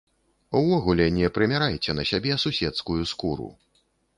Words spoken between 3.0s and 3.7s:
скуру.